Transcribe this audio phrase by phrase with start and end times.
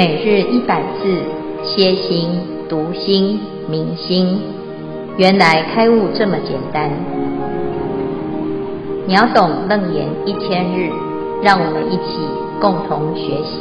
[0.00, 1.04] 每日一百字，
[1.62, 2.30] 歇心、
[2.70, 4.40] 读心、明心，
[5.18, 6.88] 原来开悟这么简单。
[9.06, 10.88] 秒懂楞严一千日，
[11.42, 12.16] 让我们一起
[12.62, 13.60] 共同学习。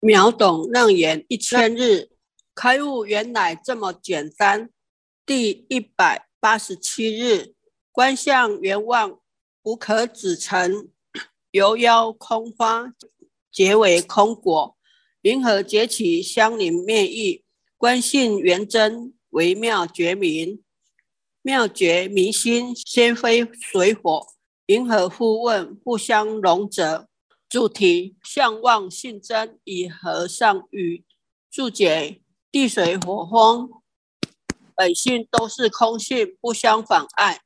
[0.00, 2.08] 秒懂楞严一千日，
[2.54, 4.70] 开悟原来这么简单。
[5.26, 7.52] 第一百八十七日，
[7.92, 9.18] 观相圆望，
[9.62, 10.88] 无可指成。
[11.52, 12.92] 由邀空花
[13.50, 14.76] 结为空果，
[15.22, 17.44] 云何结其相灵灭异？
[17.76, 20.62] 观性圆真，微妙觉明，
[21.42, 24.26] 妙觉明心，先非水火，
[24.66, 27.08] 云何复问不相容者？
[27.48, 31.04] 注题：相望性真，以和尚语
[31.50, 32.20] 注解：
[32.52, 33.68] 地水火风
[34.76, 37.40] 本性都是空性，不相妨碍，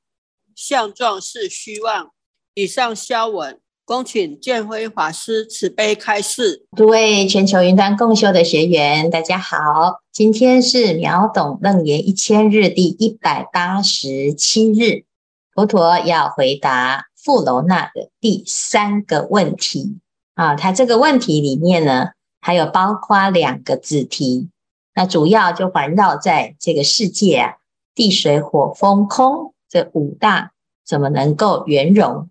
[0.55, 2.13] 相状是虚妄。
[2.53, 3.61] 以上消文。
[3.87, 6.65] 恭请建辉法师慈悲开示。
[6.75, 15.05] 诸位全球云端共修的学员，大家好，今天是秒懂楞严一千日第一百八十七日，
[15.53, 19.99] 佛陀要回答富楼那的第三个问题
[20.35, 20.55] 啊。
[20.55, 24.49] 他这个问题里面呢，还有包括两个子题，
[24.95, 27.57] 那主要就环绕在这个世界啊，
[27.95, 30.53] 地水火风空这五大
[30.87, 32.31] 怎么能够圆融？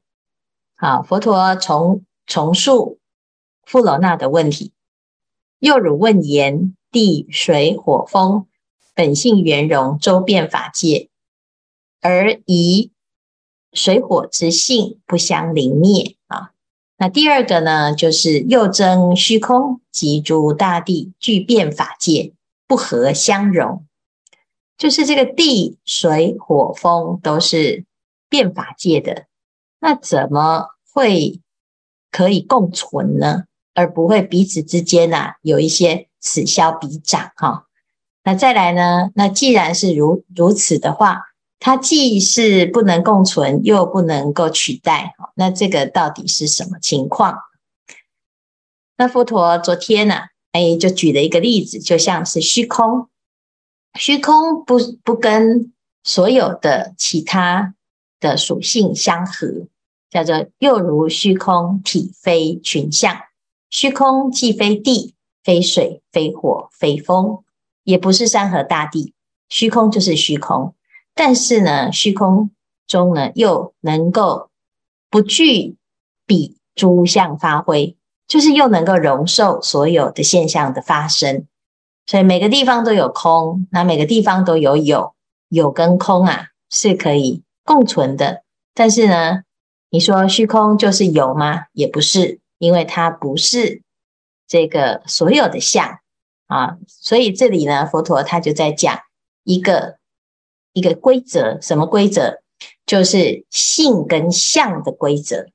[0.83, 2.99] 啊，佛陀重重述
[3.65, 4.73] 富罗那的问题，
[5.59, 8.47] 又汝问言：地水火风
[8.93, 11.07] 本性圆融，周遍法界，
[12.01, 12.91] 而以
[13.71, 16.51] 水火之性不相灵灭啊。
[16.97, 22.33] 那第二个呢，就是又争虚空及诸大地俱遍法界，
[22.67, 23.85] 不合相融，
[24.77, 27.85] 就是这个地水火风都是
[28.27, 29.27] 变法界的，
[29.79, 30.71] 那怎么？
[30.93, 31.41] 会
[32.11, 37.65] 可以共存呢，而不会彼此之间呐、啊、有一些此消彼长哈。
[38.23, 39.09] 那再来呢？
[39.15, 41.23] 那既然是如如此的话，
[41.59, 47.37] 它既是不能共存，又不能够取代，那这个到底是什么情况？
[48.95, 53.09] 那佛陀昨天呢、啊，哎，就举了一个例子，就像是虚空，
[53.99, 55.73] 虚空不不跟
[56.03, 57.73] 所有的其他
[58.19, 59.67] 的属性相合。
[60.13, 63.17] 叫做又如虚空体非群相，
[63.71, 67.41] 虚空既非地，非水，非火，非风，
[67.83, 69.15] 也不是山河大地，
[69.49, 70.75] 虚空就是虚空。
[71.15, 72.51] 但是呢，虚空
[72.85, 74.49] 中呢又能够
[75.09, 75.77] 不具
[76.27, 77.97] 比诸相发挥，
[78.27, 81.47] 就是又能够容受所有的现象的发生。
[82.05, 85.15] 所以每个地方都有空，那每个地方都有有，
[85.49, 88.43] 有跟空啊是可以共存的。
[88.75, 89.41] 但是呢，
[89.93, 91.65] 你说虚空就是有吗？
[91.71, 93.83] 也不是，因为它不是
[94.47, 95.99] 这个所有的相
[96.47, 96.77] 啊。
[96.87, 99.01] 所以这里呢，佛陀他就在讲
[99.43, 99.99] 一个
[100.71, 102.41] 一个规则，什么规则？
[102.87, 105.45] 就是性跟相的规则。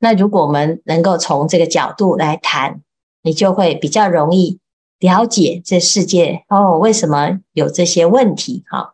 [0.00, 2.82] 那如果我们能够从这个角度来谈，
[3.22, 4.60] 你就会比较容易
[4.98, 8.64] 了解这世界哦，为什么有这些问题？
[8.68, 8.92] 哈，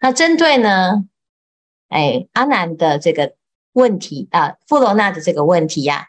[0.00, 1.06] 那针对呢，
[1.88, 3.34] 哎，阿难的这个。
[3.72, 6.06] 问题啊，富罗那的这个问题呀、啊，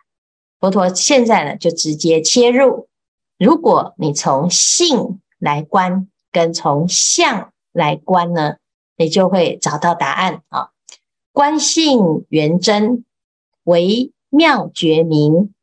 [0.59, 2.87] 佛陀现在呢就直接切入。
[3.37, 8.57] 如果你从性来观，跟从相来观呢，
[8.97, 10.69] 你就会找到答案啊。
[11.31, 13.05] 观性圆真，
[13.63, 15.53] 微妙觉明，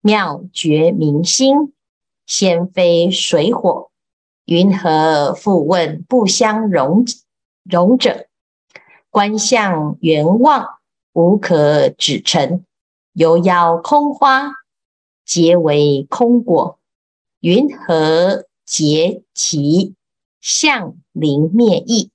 [0.00, 1.72] 妙觉明心，
[2.26, 3.90] 先非水火，
[4.44, 7.04] 云何复问不相容
[7.64, 8.26] 容者？
[9.08, 10.80] 观相圆妄。
[11.12, 12.64] 无可指陈，
[13.12, 14.52] 由要空花
[15.24, 16.78] 结为空果，
[17.40, 19.94] 云何结其
[20.40, 22.10] 相灵灭异？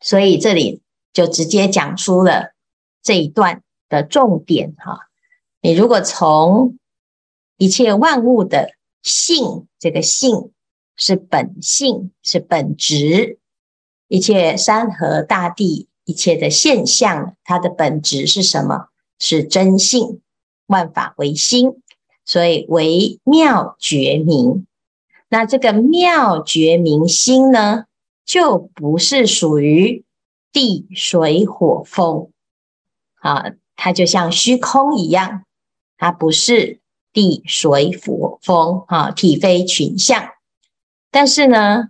[0.00, 0.82] 所以这里
[1.12, 2.54] 就直接讲出了
[3.02, 5.08] 这一段的重点哈。
[5.60, 6.78] 你如果从
[7.56, 10.52] 一切万物的性，这个性
[10.96, 13.38] 是本性，是本质，
[14.08, 15.88] 一切山河大地。
[16.08, 18.88] 一切的现象，它的本质是什么？
[19.18, 20.22] 是真性，
[20.68, 21.82] 万法唯心，
[22.24, 24.66] 所以微妙觉明。
[25.28, 27.84] 那这个妙觉明心呢，
[28.24, 30.02] 就不是属于
[30.50, 32.30] 地水火风
[33.20, 35.44] 啊，它就像虚空一样，
[35.98, 36.80] 它不是
[37.12, 40.30] 地水火风啊，体非群象。
[41.10, 41.88] 但是呢，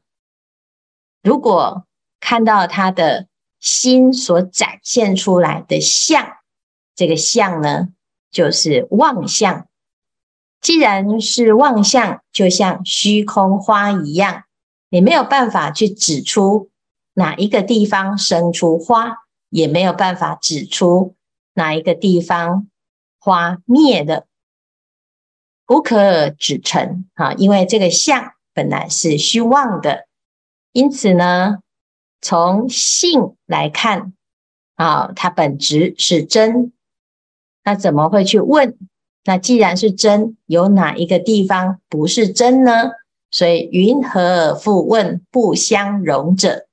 [1.23, 1.85] 如果
[2.19, 3.29] 看到它的
[3.61, 6.37] 心所展现出来的相，
[6.95, 7.89] 这个相呢，
[8.31, 9.67] 就是妄相。
[10.61, 14.45] 既然是妄相，就像虚空花一样，
[14.91, 16.71] 你没有办法去指出
[17.15, 19.19] 哪一个地方生出花，
[19.51, 21.15] 也没有办法指出
[21.55, 22.69] 哪一个地方
[23.21, 24.27] 花灭的，
[25.69, 27.33] 无可指成啊！
[27.35, 30.07] 因为这个相本来是虚妄的，
[30.73, 31.59] 因此呢，
[32.21, 34.13] 从性来看
[34.77, 36.73] 啊，它本质是真。
[37.65, 38.77] 那怎么会去问？
[39.25, 42.93] 那既然是真，有哪一个地方不是真呢？
[43.31, 46.67] 所以云何复问不相容者？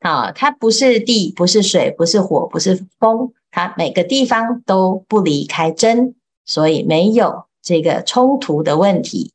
[0.00, 9.32] 啊，它不是地，不是水，不是火，不是风，它每个地方都不离开真，所以没有这个冲突的问题。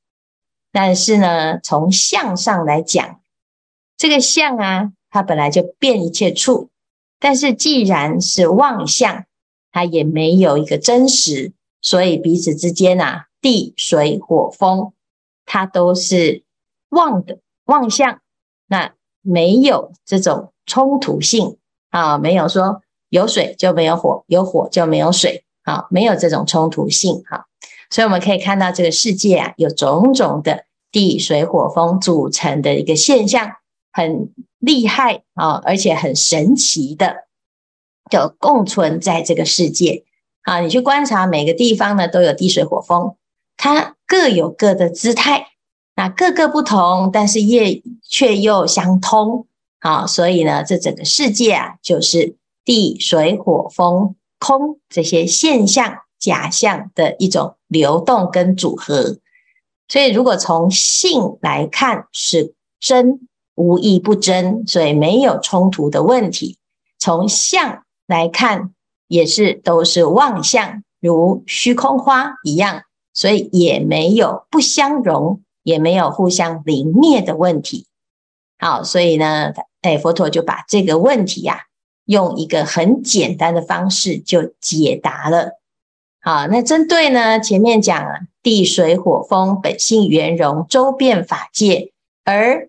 [0.73, 3.21] 但是呢，从相上来讲，
[3.97, 6.69] 这个相啊，它本来就变一切处，
[7.19, 9.25] 但是既然是妄相。
[9.73, 14.91] 它也没有一个真实，所以彼此之间啊，地水火风，
[15.45, 16.43] 它都是
[16.89, 18.19] 妄的妄相，
[18.67, 21.55] 那没有这种冲突性
[21.89, 27.45] 啊，没有说有水就没有火，有火就没有水啊，没有这种冲突性哈。
[27.89, 33.53] 所以我们可以看到这个世界啊，有种种的地水火风组成的一个现象，
[33.93, 37.27] 很厉害啊，而且很神奇的。
[38.09, 40.03] 就共存在这个世界
[40.41, 40.59] 啊！
[40.59, 43.15] 你去观察每个地方呢，都有地水火风，
[43.55, 45.47] 它各有各的姿态，
[45.95, 49.47] 那各个不同，但是也却又相通
[49.79, 50.05] 啊！
[50.05, 52.35] 所以呢，这整个世界啊，就是
[52.65, 59.19] 地水火风空这些现象假象的一种流动跟组合。
[59.87, 63.29] 所以，如果从性来看，是真
[63.61, 66.57] 无一不争，所以没有冲突的问题。
[66.97, 67.83] 从相。
[68.07, 68.73] 来看
[69.07, 72.81] 也是都是妄相，如虚空花一样，
[73.13, 77.87] 所以也没有不相容，也没有互相临灭的问题。
[78.59, 81.59] 好，所以呢，哎，佛陀就把这个问题呀、啊，
[82.03, 85.61] 用一个很简单的方式就解答了。
[86.19, 91.93] 好，那针对呢前面讲了地水火风本性圆融，周遍法界
[92.25, 92.67] 而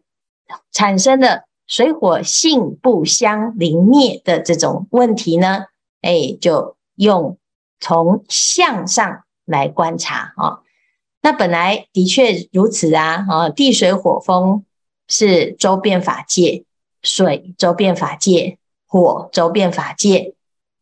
[0.70, 1.44] 产生的。
[1.68, 5.66] 水火性不相临灭的这种问题呢，
[6.02, 7.38] 哎，就用
[7.80, 10.60] 从相上来观察啊。
[11.22, 14.66] 那本来的确如此啊，啊，地水火风
[15.08, 16.64] 是周遍法界，
[17.00, 20.34] 水周遍法界，火周遍法界，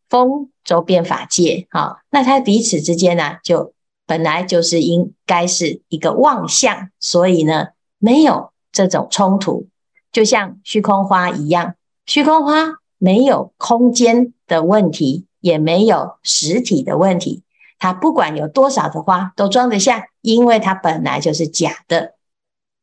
[0.09, 3.75] 风周遍法界，啊，那它彼此之间呢，就
[4.07, 7.69] 本来就是应该是一个妄相，所以呢，
[7.99, 9.69] 没有这种冲突。
[10.13, 11.75] 就像虚空花一样，
[12.07, 17.43] 虚空花没有空间的问题，也没有实体的问题。
[17.79, 22.15] 它不管有多少的花都装得下，因为它本来就是假的。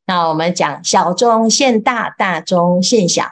[0.06, 3.26] 那我们讲小中现大，大中现小。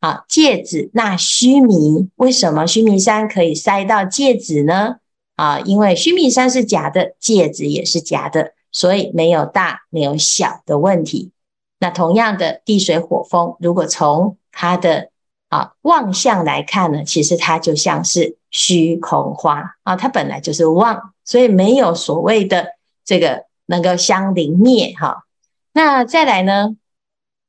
[0.00, 4.96] 啊，戒指那须弥，为什么须弥山可以塞到戒指呢？
[5.36, 11.30] 啊，因为须弥山是假的，戒指也是假的，所以没有大没有小的问题。
[11.82, 15.10] 那同样的地水火风，如果从它的
[15.48, 22.68] 啊妄相来看呢，其实它就像是虚空花啊，它本来就是妄，所以没有所谓的
[23.04, 25.24] 这个能够相临灭哈。
[25.72, 26.76] 那再来呢，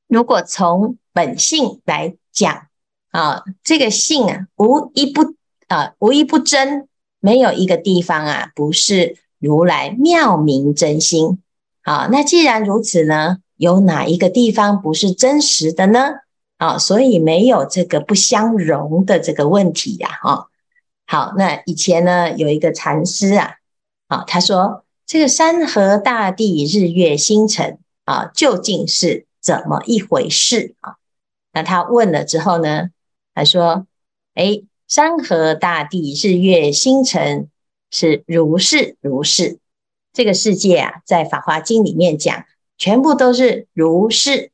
[0.08, 2.66] 如果从本性来讲
[3.12, 5.36] 啊，这个性啊无一不
[5.68, 6.88] 啊无一不真，
[7.20, 11.40] 没有一个地方啊不是如来妙明真心。
[11.84, 13.38] 好，那既然如此呢？
[13.64, 16.00] 有哪一个地方不是真实的呢？
[16.58, 20.50] 啊，所以没有这个不相容的这个问题呀，哈。
[21.06, 23.56] 好，那以前呢有一个禅师啊，
[24.08, 30.96] 啊，他说这个山河大地、日月星辰啊，究竟是怎么一回事啊？
[31.54, 32.90] 那他问了之后呢，
[33.34, 33.88] 他说，
[34.36, 37.50] 诶，山河大地、日月星辰
[37.90, 39.60] 是如是如是，
[40.12, 42.46] 这个世界啊，在《法华经》里面讲。
[42.78, 44.52] 全部都是如是，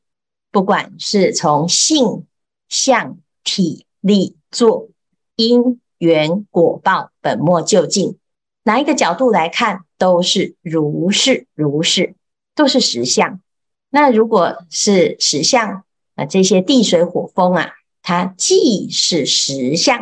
[0.52, 2.26] 不管是从性、
[2.68, 4.88] 相、体、力、作、
[5.36, 8.18] 因缘、果报、本末究竟，
[8.62, 12.14] 哪一个角度来看，都是如是如是，
[12.54, 13.40] 都是实相。
[13.88, 15.82] 那如果是实相，
[16.14, 17.72] 那这些地水火风啊，
[18.02, 19.98] 它既是实相，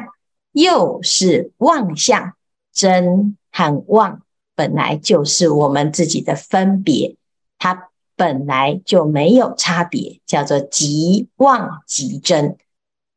[0.53, 2.35] 又是妄相，
[2.73, 4.23] 真和妄
[4.55, 7.17] 本来就是我们自己的分别，
[7.59, 7.88] 它。
[8.19, 12.59] 本来就没有差别，叫做即妄即真。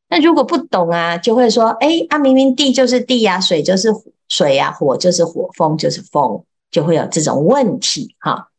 [0.08, 3.90] 那如果不懂啊，就会说：哎，啊，明明地就是地呀，水就是
[4.30, 8.50] 水啊，火就是火，风就是风，就会有这种问题哈。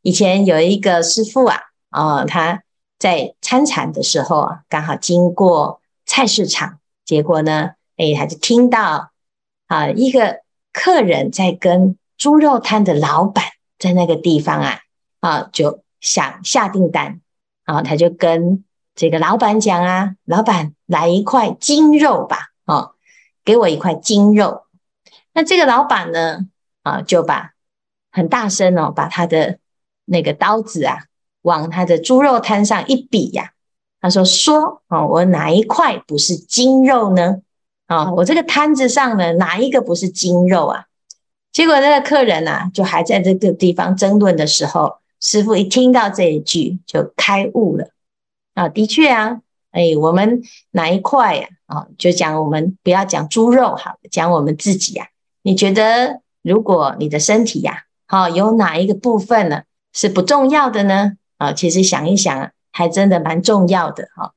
[0.00, 1.58] 以前有一个师父啊，
[1.90, 2.62] 啊、他
[2.98, 9.10] 在参禅的时候啊，刚好经过菜市场，结果呢，哎，他就听到
[9.66, 10.40] 啊，一个
[10.72, 13.44] 客人在跟猪肉摊的老板
[13.78, 14.78] 在那个地方啊，
[15.20, 17.20] 啊，就想下订单，
[17.64, 18.64] 然后他就跟
[18.94, 22.92] 这个老板讲啊，老板来一块精肉吧，哦，
[23.44, 24.64] 给我一块精肉。
[25.32, 26.46] 那这个老板呢，
[26.82, 27.52] 啊，就把
[28.10, 29.58] 很大声哦，把他的
[30.04, 31.04] 那个刀子啊，
[31.42, 33.52] 往他的猪肉摊上一比呀，
[34.00, 37.42] 他说：“说啊，我哪一块不是精肉呢？
[37.86, 40.86] 啊，我这个摊子上呢，哪一个不是精肉啊？”
[41.52, 47.90] 结果那个客人啊，就还在这个地方争论的时候，师傅一听到这一句就开悟了。
[48.54, 51.48] 啊，的确啊，哎，我们哪一块呀？
[51.66, 55.08] 啊，就讲我们不要讲猪肉好，讲我们自己呀。
[55.42, 59.62] 你觉得，如果你的身体呀，好，有哪一个部分呢
[59.92, 61.12] 是不重要的呢？
[61.38, 64.32] 啊，其实想一想，还真的蛮重要的哈。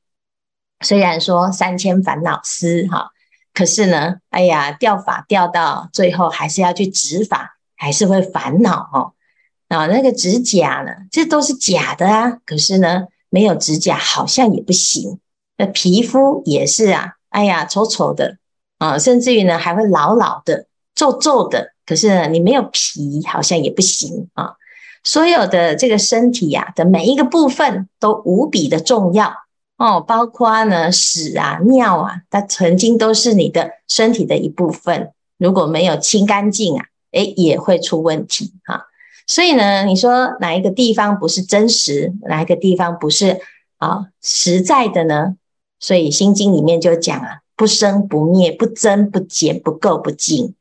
[0.82, 3.10] 虽然说三千烦恼丝哈，
[3.54, 9.14] 可是呢，哎呀，掉发掉到最后还是要去植发，还是会烦恼哦。
[9.74, 12.38] 啊，那个指甲呢，这都是假的啊。
[12.46, 15.20] 可是呢，没有指甲好像也不行。
[15.58, 18.38] 那皮肤也是啊，哎呀，丑丑的
[18.78, 20.68] 啊，甚至于呢，还会老老的。
[20.96, 24.54] 皱皱的，可是呢，你没有皮，好像也不行啊。
[25.04, 29.34] 所有的这个身体呀、啊、的每一个部分都无比的重要
[29.78, 35.12] 哦，包括呢屎啊、尿啊，它曾经都是你的身体的一部分。
[35.38, 38.86] 如果没有清干净啊，诶，也会出问题哈。
[39.34, 43.40] 所以呢，你说哪一个地方不是真实，哪一个地方不是
[43.78, 45.38] 啊实在的呢？
[45.80, 50.54] 所以《心经》里面就讲啊，不生不灭，不增不减，不垢不净。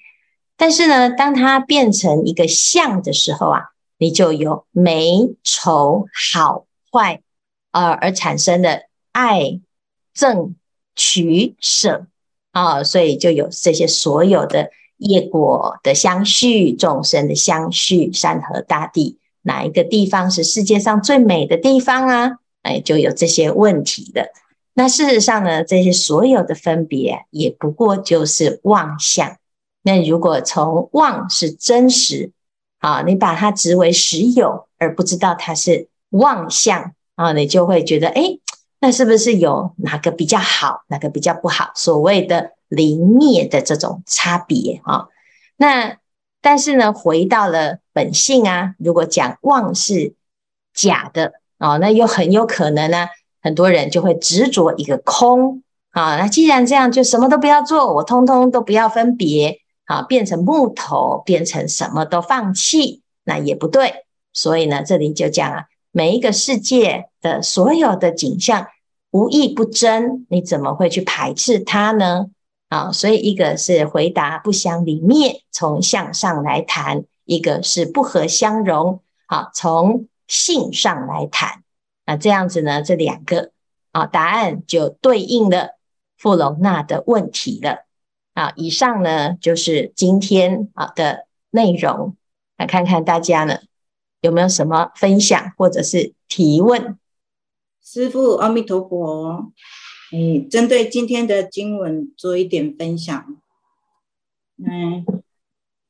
[0.56, 3.60] 但是呢，当它变成一个相的时候啊，
[3.98, 7.20] 你就有美丑好坏，
[7.72, 9.60] 呃，而产生的爱
[10.16, 10.54] 憎
[10.96, 12.06] 取舍
[12.52, 14.70] 啊，所以就有这些所有的
[15.02, 22.38] 业果的相续，众生的相续，山河大地，哪一个地方是世界上最美的地方啊？
[22.62, 24.30] 哎，就有这些问题的。
[24.74, 29.36] 那事实上呢，这些所有的分别，也不过就是妄想。
[29.82, 32.30] 那如果从妄是真实
[32.78, 38.38] 啊，你把它执为实有，而不知道它是妄想啊，你就会觉得，哎，
[38.82, 41.70] 那是不是有哪个比较好，哪个比较不好？
[41.76, 45.06] 所谓的灵灭的这种差别啊。
[45.56, 45.98] 那
[46.40, 50.16] 但是呢，回到了本性啊，如果讲妄是
[50.74, 53.06] 假的啊，那又很有可能呢，
[53.40, 55.62] 很多人就会执着一个空
[55.92, 56.16] 啊。
[56.16, 59.60] 那既然这样，就什么都不要做，我通通都不要分别。
[59.84, 64.06] 啊，变成木头，变成什么都放弃，那也不对。
[64.32, 68.68] 所以呢，这里就讲啊，每一个世界的所有的景象，
[69.12, 72.26] 无意不争，你怎么会去排斥它呢？
[72.68, 81.62] 啊，所以一个是回答不相离灭，从相上来谈；一个是不合相容，好，从性上来谈。
[82.06, 83.50] 那这样子呢，这两个
[83.92, 85.78] 啊，答案就对应了
[86.16, 87.84] 富隆那的问题了。
[88.32, 92.16] 啊，以上呢就是今天啊的内容，
[92.56, 93.58] 来看看大家呢
[94.22, 96.98] 有没有什么分享或者是提问。
[97.82, 99.52] 师父，阿弥陀佛。
[100.12, 103.40] 你，针对今天的经文做一点分享。
[104.58, 105.04] 嗯，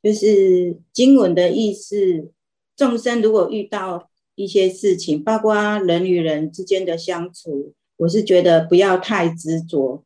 [0.02, 2.32] 就是经文的意思，
[2.76, 10.04] 众生如果遇到一些事情，包括人与人之间的相处，我是觉得不要太执着。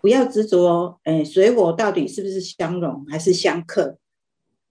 [0.00, 3.98] 不要执着，哎，水火到底是不是相容还是相克？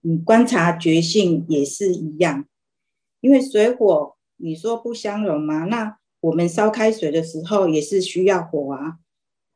[0.02, 2.46] 你观察觉性也是一样，
[3.20, 5.64] 因为水火，你说不相容吗？
[5.64, 8.98] 那我们烧开水的时候也是需要火啊。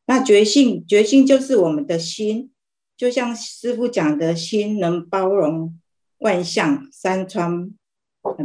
[0.07, 2.53] 那觉性，觉性就是我们的心，
[2.97, 5.77] 就像师傅讲的心能包容
[6.19, 7.75] 万象山川，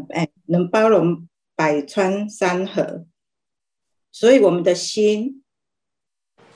[0.10, 3.06] 哎，能包容百川山河，
[4.12, 5.44] 所以我们的心。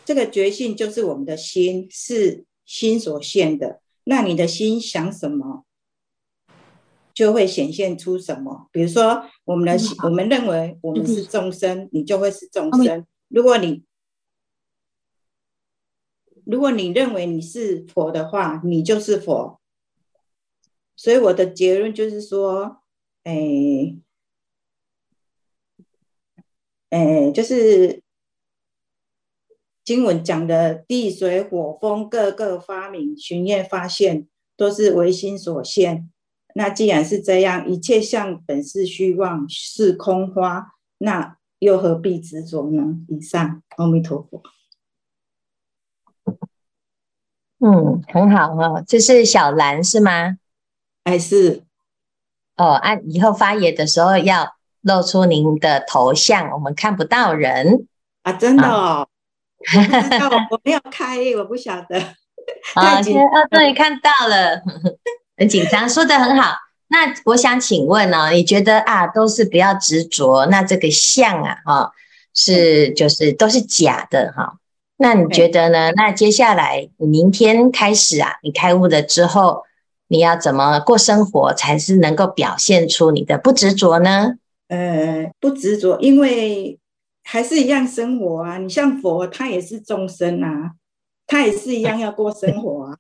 [0.04, 3.82] 这个觉性就是我们的心，是心所现的。
[4.04, 5.65] 那你的心想什么，
[7.16, 8.70] 就会显现出什么。
[8.72, 13.04] 比如说，我们的心，我们认为我们是众生，你就会是众生。
[13.30, 13.84] 如果你
[16.46, 19.60] 如果你认为你是佛的话，你就是佛。
[20.96, 22.84] 所以我的结论就是说，
[23.24, 23.96] 哎，
[26.92, 28.04] 哎，就是。
[29.86, 36.10] 经文讲的地水火风各个发明、巡验发现，都是唯心所现。
[36.58, 42.96] 那既然是这样，一切相本是虚妄，是空花，那又何必执着呢？
[43.10, 44.42] 以上，阿弥陀佛。
[47.60, 48.82] 嗯，很好哦。
[48.88, 50.38] 这是小兰是吗？
[51.04, 51.64] 还是
[52.56, 57.86] 哦，按、啊、以后发言的时候要露出您的头像，我们看不到人
[58.24, 59.10] 啊，真的哦。
[60.52, 62.00] 我没有开，我不晓得。
[62.76, 63.22] 啊， 现在
[63.52, 64.62] 终于看到了。
[65.38, 66.56] 很紧张，说的很好。
[66.88, 71.92] 那我想请问呢、哦，你觉得啊，都是不要执着，那这个相啊，哈、哦，
[72.34, 74.54] 是就是都是假的哈、哦。
[74.98, 75.92] 那你觉得呢？
[75.96, 79.64] 那接下来明天开始啊，你开悟了之后，
[80.08, 84.36] 你要怎么过生活才是能够表现出你的不执着呢？
[84.70, 86.80] 呃，不执着，因为
[87.24, 88.58] 还是一样生活啊。
[88.58, 90.72] 你像佛，他也是众生啊，
[91.28, 92.98] 他也是一样要过生活啊。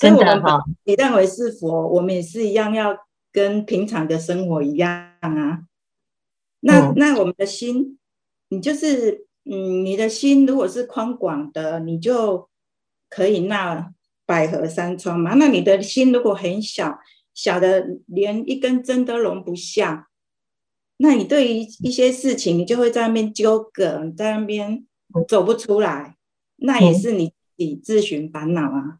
[0.00, 2.96] 真的哈，你认为是佛，我们也是一样，要
[3.30, 4.90] 跟平常的生活一样
[5.20, 5.60] 啊。
[6.60, 7.98] 那、嗯、那我们的心，
[8.48, 12.48] 你就是嗯，你的心如果是宽广的，你就
[13.10, 13.92] 可以纳
[14.24, 15.34] 百合山川嘛。
[15.34, 16.98] 那你的心如果很小，
[17.34, 20.08] 小的连一根针都容不下，
[20.96, 24.86] 那你对于一些事情，你就会在那边纠葛，在那边
[25.28, 26.16] 走不出来，
[26.56, 28.99] 那也是你自己自寻烦恼啊。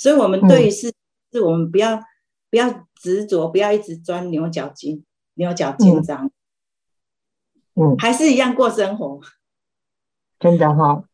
[0.00, 0.90] 所以，我们对于是，
[1.30, 2.02] 是我们不要
[2.48, 5.04] 不要执着，不要一直钻牛角尖、
[5.34, 6.14] 牛角尖这
[7.74, 9.20] 嗯，还是一样过生活。
[10.38, 11.04] 真的哈、哦，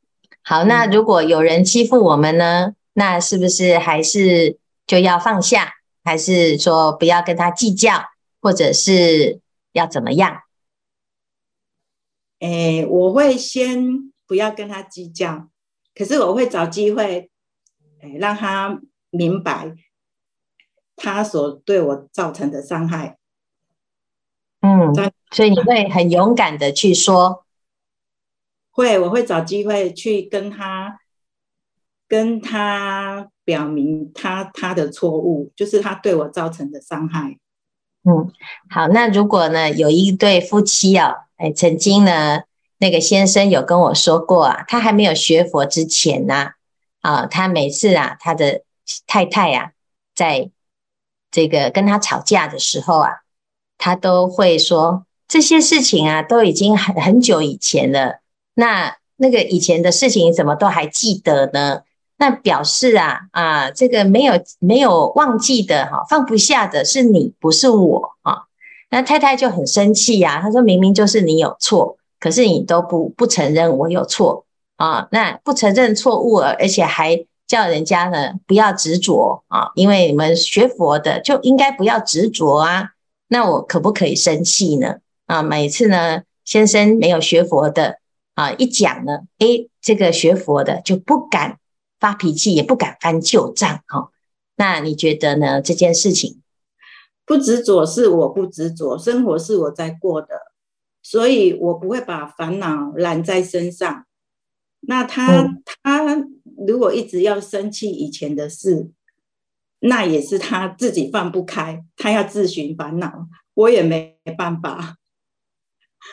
[0.42, 0.62] 好。
[0.62, 2.76] 那如果有人欺负我们呢？
[2.92, 5.72] 那是不是还是就要放下？
[6.04, 8.04] 还是说不要跟他计较，
[8.40, 9.40] 或者是
[9.72, 10.42] 要怎么样？
[12.38, 15.48] 诶，我会先不要跟他计较，
[15.92, 17.32] 可是我会找机会。
[18.18, 18.80] 让他
[19.10, 19.74] 明白
[20.94, 23.18] 他所对我造成的伤害。
[24.60, 24.92] 嗯，
[25.30, 27.44] 所以你会很勇敢的去说，
[28.70, 30.98] 会，我会找机会去跟他
[32.08, 37.38] 跟他表明他他的错误，就是他对我造成的伤害。
[38.02, 38.32] 嗯，
[38.68, 42.42] 好，那如果呢，有一对夫妻啊，哎，曾经呢，
[42.78, 46.55] 那个先生有跟我说过啊，他还没有学佛之前呢、啊。
[47.06, 48.62] 啊，他每次啊，他的
[49.06, 49.70] 太太呀、啊，
[50.12, 50.50] 在
[51.30, 53.10] 这个跟他吵架的时候啊，
[53.78, 58.18] 他都会说这些事情啊，都已经很很久以前了。
[58.54, 61.82] 那那个以前的事情，怎么都还记得呢？
[62.16, 68.46] 那表示啊啊，这个没有没有忘记的哈，放不下的是你，不是我啊。
[68.90, 74.44] 那太太就很生气呀、啊，他说明明就是你有错，可是你都不不承认我有错。
[74.76, 82.90] 啊，那不承认错误，而且还叫人家呢不要执着啊，因为你们学佛的就应该不要执着啊。
[83.28, 84.96] 那我可不可以生气呢？
[85.26, 87.98] 啊，每次呢，先生没有学佛的
[88.34, 91.58] 啊，一讲呢，诶，这个学佛的就不敢
[91.98, 94.10] 发脾气，也不敢翻旧账哈。
[94.56, 95.60] 那你觉得呢？
[95.60, 96.40] 这件事情
[97.26, 100.40] 不执着是我不执着，生活是我在过的，
[101.02, 104.05] 所以我不会把烦恼揽在身上。
[104.86, 106.26] 那他、嗯、他
[106.66, 108.90] 如果一直要生气以前的事，
[109.80, 114.96] 那也是他自己放不开，他要自寻烦恼，我也没办法。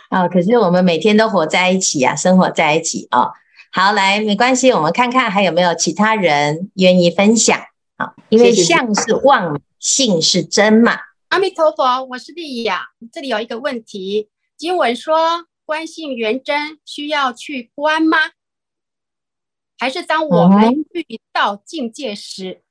[0.09, 3.31] 哦，可是我们每天都活在一起啊，生活在一起啊、哦。
[3.71, 7.59] 好，来，没关系，我们看看还有没有其他人愿意分享
[7.97, 8.13] 啊？
[8.29, 10.97] 因为相是妄，性是真嘛。
[11.29, 18.17] 阿弥陀佛，我是丽雅，这里有一个问题，经文说观性圆真需要去观吗？
[19.83, 22.61] 还是当我们遇到境界时，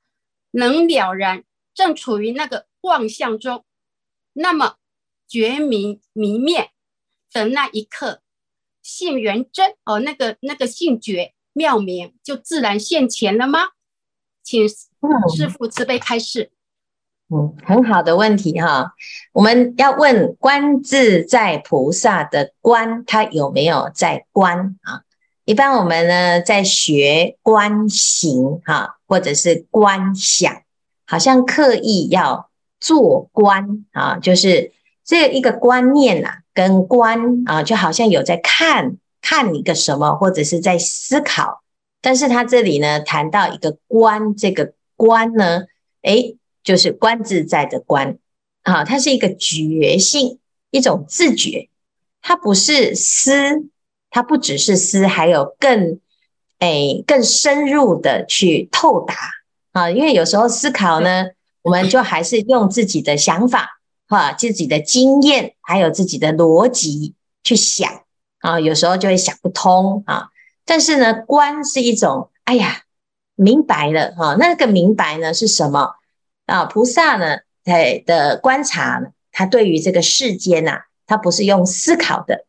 [0.49, 3.63] 能了然，正处于那个妄相中，
[4.33, 4.77] 那么
[5.27, 6.71] 觉明明灭
[7.31, 8.23] 的那一刻，
[8.81, 13.59] 性圆真哦，那个那个性觉妙明就自然现前了吗？
[14.41, 16.51] 请师父慈悲开示。
[17.29, 18.95] 嗯，很好的问题哈，
[19.33, 25.03] 我们要问观自在菩萨的观，他有没有在观啊？
[25.45, 30.61] 一般我们呢，在学观行哈，或者是观想，
[31.05, 34.71] 好像刻意要做观啊，就是
[35.03, 41.61] 这一个观念呐、啊，跟观啊，就好像有在看看一个什么，或者是在思考。
[42.01, 45.63] 但是他这里呢，谈到一个观，这个观呢，
[46.03, 48.17] 诶，就是观自在的观
[48.61, 50.39] 啊，它是一个觉性，
[50.71, 51.69] 一种自觉，
[52.21, 53.67] 它不是思。
[54.13, 55.99] 它不只是思，还有更
[56.59, 59.15] 哎更深入的去透达
[59.71, 61.25] 啊，因为有时候思考呢，
[61.63, 68.03] 我们就还是用自己的想法哈，自己的经验，还有自己的逻辑去想
[68.41, 70.27] 啊，有时候就会想不通啊。
[70.63, 72.83] 但是呢，观是一种，哎呀，
[73.33, 74.35] 明白了哈。
[74.37, 75.95] 那个明白呢是什么
[76.45, 76.65] 啊？
[76.65, 82.45] 菩萨呢，在的观察呢，他对于这个世间呐，他不是用思考的；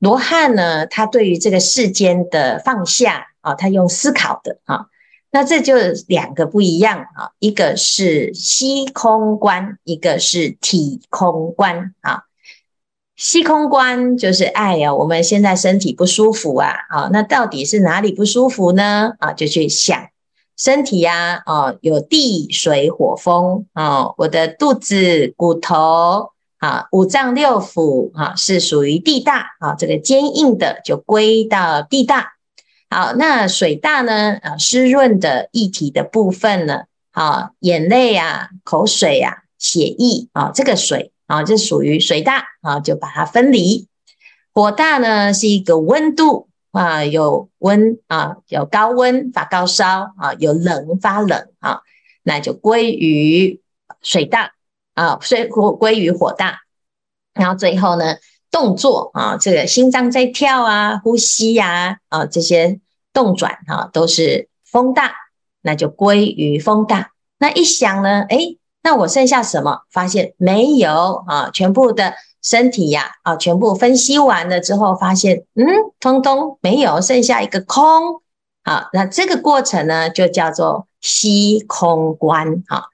[0.00, 4.86] 罗汉呢，他对于这个世间的放下啊，他用思考的啊。
[5.30, 5.76] 那这就
[6.08, 12.24] 两个不一样啊，一个是虚空观，一个是体空观啊。
[13.14, 19.12] 虚空观就是哎呀，我们现在身体不舒服啊，啊，那到底是哪里不舒服呢？
[19.18, 20.08] 啊，就去想
[20.56, 26.29] 身体呀，啊，有地水火风啊，我的肚子、骨头
[26.60, 32.34] 啊，五脏六腑啊，是属于地大啊，这个坚硬的就归到地大。
[32.88, 34.38] 好，那水大呢？
[34.42, 36.84] 啊，湿润的液体的部分呢？
[37.10, 41.12] 啊，眼泪啊，口水啊，血液啊，这个水。
[41.30, 43.86] 啊，这属于水大啊，就把它分离。
[44.52, 51.82] 火大呢，是一个温度啊，有温啊，有高温发高烧啊，有冷发冷啊，
[52.24, 53.60] 那就归于
[54.02, 54.54] 水大
[55.00, 56.58] 啊，所以归归于火大。
[57.32, 58.16] 然后最后呢，
[58.50, 62.78] 动作啊，这个心脏在跳啊，呼吸呀啊，这些
[63.12, 65.12] 动转啊，都是风大，
[65.62, 67.12] 那就归于风大。
[67.38, 69.82] 那一想呢，诶那我剩下什么？
[69.90, 75.64] 发现没有啊，全部的身体呀，啊，全部分析完了之后，发现嗯，
[75.98, 78.20] 通通没有，剩下一个空。
[78.62, 82.62] 好，那这个过程呢，就叫做吸空观。
[82.68, 82.88] 好，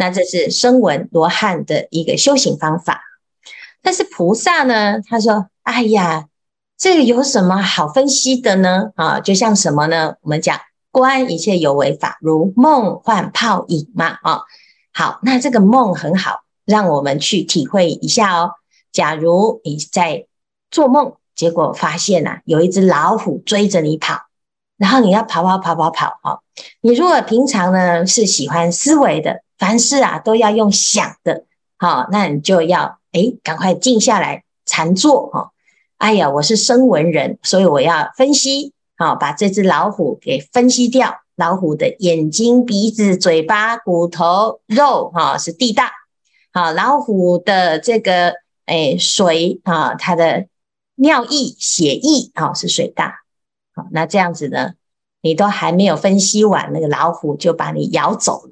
[0.00, 3.02] 那这是声闻罗汉的一个修行方法。
[3.82, 6.24] 但是菩萨呢，他说：“哎呀，
[6.78, 8.92] 这个有什么好分析的呢？
[8.94, 10.14] 啊，就像什么呢？
[10.22, 10.58] 我们讲
[10.90, 14.18] 观一切有为法，如梦幻泡影嘛。
[14.22, 14.40] 啊。”
[14.92, 18.52] 好，那这个梦很好，让我们去体会一下哦。
[18.90, 20.26] 假如你在
[20.70, 24.18] 做梦，结果发现啊，有一只老虎追着你跑，
[24.78, 26.40] 然后你要跑跑跑跑跑哦。
[26.80, 31.44] 你如果平常呢是喜欢思维的，凡事啊都要用想的，
[31.76, 35.52] 好，那你就要诶赶快静下来禅坐哈。
[35.98, 41.20] 哎呀，我是声闻人，所以我要分析，好，把这只老虎给分析掉。
[41.36, 45.92] 老虎的眼睛、鼻子、嘴巴、骨头、肉，哈，是地大。
[46.54, 50.46] 好，老虎的这个诶水啊，它的
[50.94, 53.20] 尿液、血液啊，是水大。
[53.74, 54.72] 好，那这样子呢，
[55.20, 58.49] 你都还没有分析完，那个老虎就把你咬走了。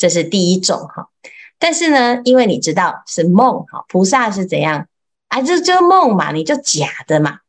[0.00, 1.10] 这是第一种哈。
[1.58, 4.88] 但是呢，因为你知道是梦，哈，菩萨是怎样？
[5.28, 7.40] 啊，这就梦嘛，你就假的嘛。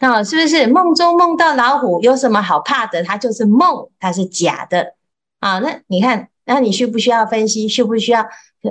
[0.00, 3.02] 啊、是不是梦中梦到老虎有什么好怕的？
[3.02, 4.94] 它就是梦，它是假的
[5.40, 5.60] 啊。
[5.60, 7.66] 那你看，那你需不需要分析？
[7.66, 8.20] 需不需要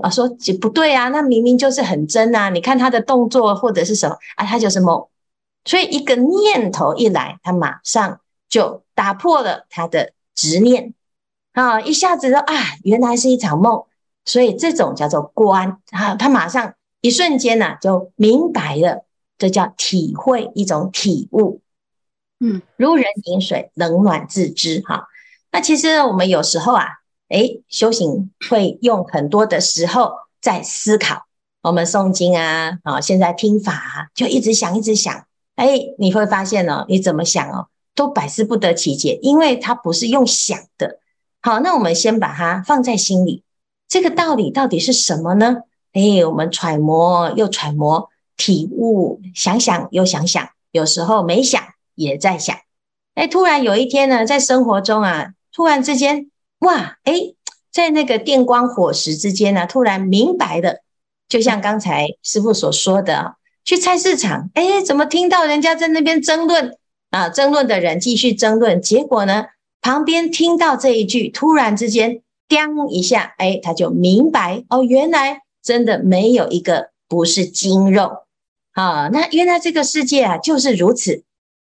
[0.04, 0.10] 啊？
[0.12, 0.30] 说
[0.62, 2.50] 不对啊，那明明就是很真啊。
[2.52, 5.08] 你看它的动作或者是什么啊，它就是梦。
[5.66, 10.94] 所以一个念头一来，它马上就打破了他的执念
[11.54, 13.84] 啊，一下子说啊，原来是一场梦。
[14.26, 19.06] 所以这种叫做观啊，他马上一瞬间呢、啊、就明白了。
[19.38, 21.60] 这叫体会一种体悟，
[22.40, 25.08] 嗯，如人饮水，冷暖自知哈。
[25.52, 26.86] 那其实我们有时候啊，
[27.28, 31.26] 诶，修行会用很多的时候在思考。
[31.64, 35.26] 我们诵经啊，啊，现在听法啊，就一直想，一直想。
[35.58, 41.00] 诶，你会发现哦，你怎么想哦，都百思不得其解，因为它不是用想的。
[41.44, 43.44] 好，那我们先把它放在心里，
[43.88, 45.58] 这个道理到底是什么呢？
[45.92, 48.10] 诶，我们揣摩又揣摩。
[48.36, 51.62] 体悟，想想又想想，有时候没想
[51.94, 52.58] 也在想。
[53.14, 57.14] 哎，突然有一天呢，在生活中啊，突然之间，哇，哎，
[57.72, 60.82] 在那个电光火石之间呢，突然明白了。
[61.30, 66.76] 就像刚才师傅所说的，去菜市场，哎，怎么听到人家在那边争论
[67.12, 67.30] 啊？
[67.30, 69.46] 争论的人继续争论，结果呢，
[69.84, 78.24] 旁边听到这一句，突然之间，叮一下，哎，他就明白哦，原来真的没有一个不是精肉。
[78.72, 81.24] 啊，那原来这个世界啊就是如此。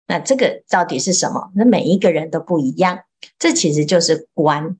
[0.07, 1.51] 那这个到底是什么？
[1.55, 2.99] 那每一个人都不一样。
[3.39, 4.77] 这其实就是观。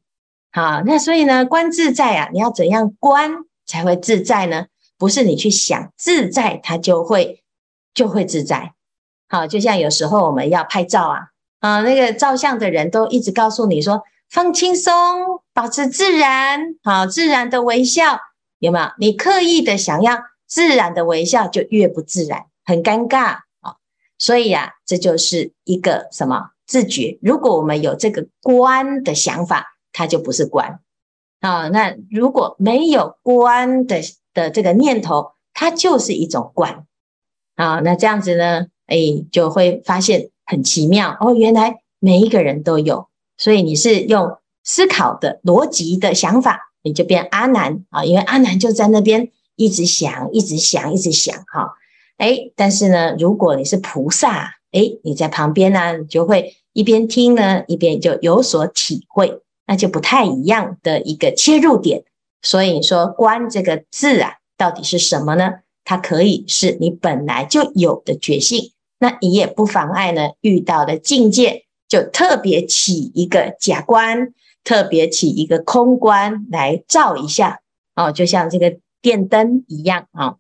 [0.52, 3.32] 好，那所以呢，观自在啊，你要怎样观
[3.66, 4.68] 才会自在呢？
[4.98, 7.44] 不是你去想自在，它就会
[7.94, 8.74] 就会自在。
[9.28, 11.20] 好，就像有时候我们要拍照啊，
[11.64, 14.92] 啊，那个照相的人都一直告诉你说，放轻松，
[15.54, 18.20] 保持自然，好，自然的微笑，
[18.60, 18.86] 有没有？
[19.00, 20.20] 你刻意的想要。
[20.46, 23.78] 自然的微笑就越不自然，很尴尬啊！
[24.20, 27.18] 所以呀、啊，这就是一个什么自觉。
[27.24, 30.80] 如果我们有这个观的想法，它就不是观
[31.40, 31.70] 啊。
[31.70, 34.02] 那如果没有观的
[34.36, 36.86] 的这个念头，它就是一种观
[37.56, 37.80] 啊。
[37.80, 38.98] 那这样子呢，哎，
[39.32, 41.34] 就会发现很奇妙哦。
[41.34, 48.06] 原来每一个人都有，所以你是用思考的逻辑的想法，你就变阿难啊。
[48.06, 51.74] 因为阿难就在那边一直想，一直想，一直想哈。
[52.18, 62.04] 哎，但是呢，如果你是菩萨，哎，你在旁边呢，你就会一边听呢，一边就有所体会，那就不太一样的一个切入点。
[62.42, 65.54] 所以你说“观”这个字啊，到底是什么呢？
[65.86, 68.72] 它可以是你本来就有的觉性，
[69.04, 77.60] 那你也不妨碍呢，遇到的境界就特别起一个假观，特别起一个空观来照一下。
[77.98, 80.28] 哦，就像这个电灯一样啊。
[80.28, 80.38] 哦。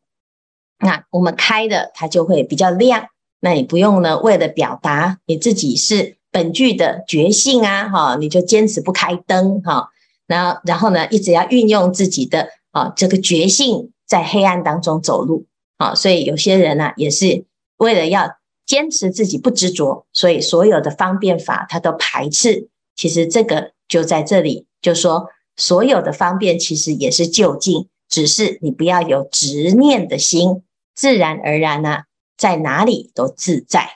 [0.79, 3.07] 那我们开的它就会比较亮，
[3.41, 9.89] 那你不用呢，为了表达你自己是本具的觉性啊，哈，你就坚持不开灯哈，
[10.25, 15.47] 然后然后呢，一直要运用自己的啊这个觉性在黑暗当中走路。
[15.75, 17.43] 啊，所以有些人呢，也是
[17.75, 22.69] 为了要坚持自己不执着，所以所有的方便法他都排斥。
[22.95, 30.63] 其实这个就在这里，就说所有的方便其实也是就近，只是你不要有执念的心。
[30.95, 32.03] 自然而然呢、
[32.37, 33.89] 在哪里都自在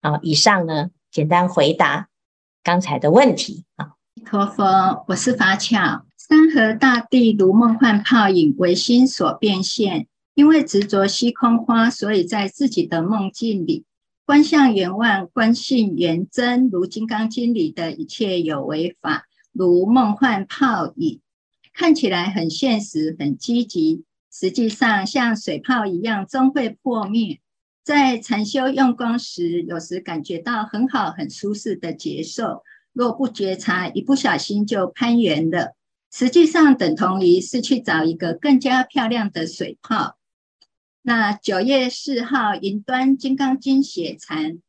[0.00, 0.20] 啊！
[0.22, 2.08] 以上呢，简单回答
[2.62, 3.94] 刚才的问题啊。
[4.24, 6.04] 陀佛，我是法巧。
[6.16, 10.06] 山河大地如梦幻泡影，唯心所变现。
[10.34, 13.84] 因为执着虚空花，所以在自己的梦境里，
[14.26, 16.68] 观相圆望，观性圆真。
[16.68, 21.20] 如《金刚经》里的一切有为法，如梦幻泡影，
[21.72, 24.02] 看起来很现实，很积极。
[24.32, 27.38] 实际上，像水泡一样，终会破灭。
[27.84, 32.64] 在禅修用功时，有时感觉到很好、很舒适的接受。
[32.92, 35.76] 若不觉察，一不小心就攀缘了。
[36.10, 40.15] 实际上，等同于是去找一个更加漂亮的水泡。
[41.08, 44.60] 那九月四号云端金刚经写禅，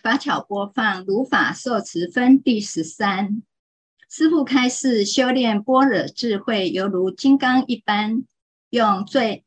[0.00, 3.42] 法巧播放如法受持分第十三。
[4.08, 8.22] 师父开示，修炼般若智慧，犹如金刚一般。
[8.70, 9.44] 用最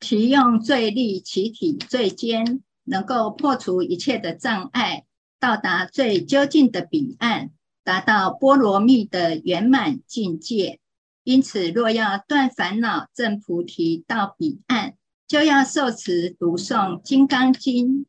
[0.00, 5.04] 其用最利，其体最坚，能够破除一切的障碍，
[5.38, 7.50] 到达最究竟的彼岸，
[7.84, 10.80] 达到波罗蜜的圆满境界。
[11.22, 14.96] 因此，若要断烦恼、证菩提到彼岸，
[15.32, 18.00] 就要受持读诵《金刚经》，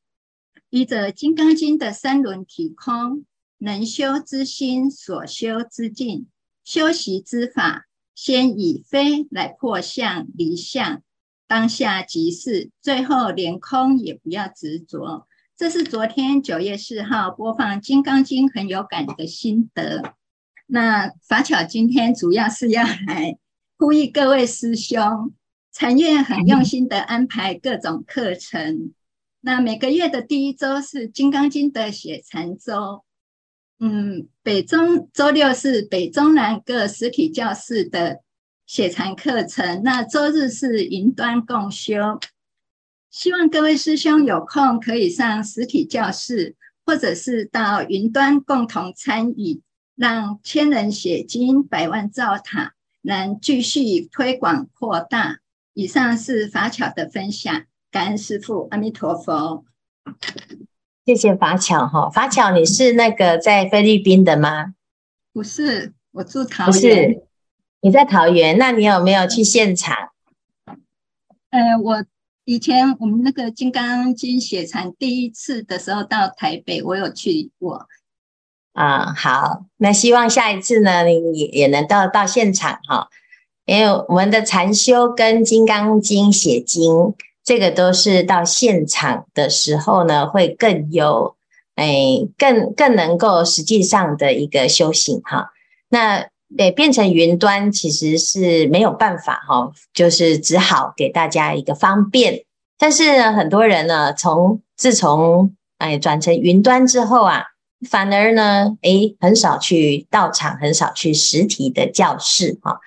[0.70, 3.24] 依着《金刚经》的三轮体空，
[3.60, 6.28] 能修之心，所修之境，
[6.66, 7.86] 修习之法。
[8.14, 11.02] 先以非来破相离相，
[11.48, 15.26] 当下即是，最后连空也不要执着。
[15.56, 20.14] 这是昨天九月四号播放《金刚经》很有感的心得。
[20.68, 23.38] 那法巧今天主要是要来
[23.78, 25.34] 呼吁各位师兄，
[25.74, 28.94] 禅院很用心的安排各种课程。
[29.42, 33.04] 那每个月的第一周是《金刚经》的写禅周。
[33.80, 38.22] 嗯，北中周六是北中南各实体教室的
[38.68, 42.20] 写禅课程，那周日是云端共修。
[43.10, 46.56] 希望各位师兄有空可以上实体教室，
[46.86, 49.60] 或者是到云端共同参与，
[49.96, 55.40] 让千人写经，百万造塔，能继续推广扩大。
[55.74, 59.66] 以上是法巧的分享，感恩师父，阿弥陀佛。
[61.06, 64.76] 谢谢法巧哈，法巧，你是那个在菲律宾的吗？
[65.34, 66.72] 不是，我住桃园。
[66.72, 67.24] 不是，
[67.82, 70.12] 你在桃园，那你有没有去现场？
[71.50, 72.06] 呃，我
[72.46, 77.88] 以前我们那个《金刚经》写禅第一次的时候到台北，我有去过。
[78.74, 83.10] 啊，好，那希望下一次呢，你也也能到到现场哈，
[83.66, 87.14] 因为我们的禅修跟《金刚经》写经。
[87.46, 91.36] 这个都是到现场的时候呢，会更有，
[91.76, 95.52] 哎，更更能够实际上的一个修行哈。
[95.90, 96.26] 那
[96.58, 102.46] 对变成云端其实是没有办法哈，就是只好给大家一个方便。
[102.78, 107.44] 但是呢，很多人呢，从自从哎转成云端之后啊，
[107.90, 112.80] 反而呢，哎，很少去道场，很少去实体的教室哈。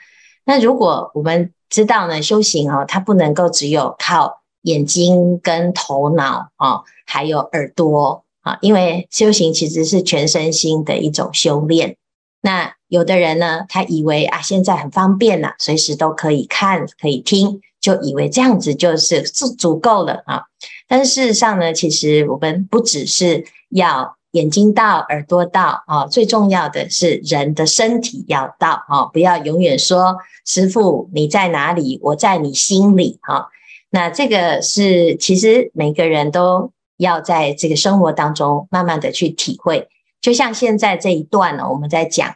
[0.47, 4.41] 那如果我们知道呢，修行哦，它不能够只有靠。
[4.63, 11.97] 眼睛跟头脑啊，还有耳朵啊，因为修行其实是全身心的一种修炼。
[12.41, 20.43] 那有的人呢，他以为啊，现在很方便了，随时都可以看，可以听，就以为这样子就是足足够了啊。
[20.89, 33.49] 但事实上呢，其实我们不只是要眼睛到，耳朵到啊，最重要的是人的身体要到啊，不要永远说师傅你在哪里，我在你心里哈。
[33.89, 39.89] 那这个是其实每个人都要在这个生活当中慢慢的去体会。
[40.21, 42.35] 就像现在这一段呢，我们在讲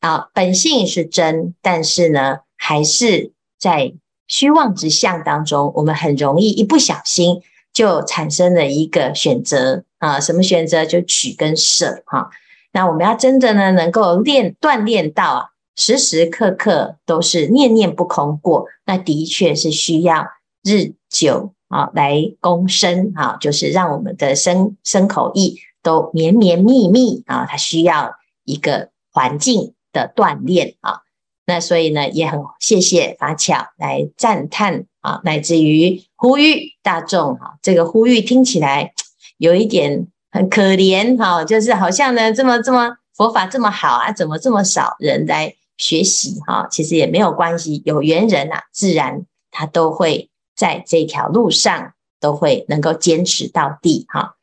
[0.00, 3.92] 啊，本性是真，但是呢，还是在
[4.28, 10.84] 虚妄之相当中，我们很容易一不小心就产生了一个选择啊，什么选择？
[10.84, 12.28] 就取跟舍哈。
[12.72, 15.44] 那我们要真的呢，能够练锻炼到啊，
[15.76, 20.26] 时时刻刻都是念念不空过，那的确是需要
[20.62, 31.00] 日久啊来躬身啊，就是让我们的身身口意都绵绵密密啊，它需要一个环境的锻炼啊。
[31.46, 38.92] 那所以呢，也很谢谢法巧来赞叹啊，乃至于呼吁大众哈，这个呼吁听起来
[39.40, 46.68] 有一点很可怜哈，就是好像呢这么这么佛法这么好啊，怎么这么少人来学习哈？
[46.70, 54.34] 其实也没有关系，有缘人呐，自然他都会在这条路上都会能够坚持到底哈。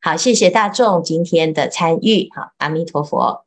[0.00, 3.44] 好，谢谢大众今天的参与哈，阿弥陀佛。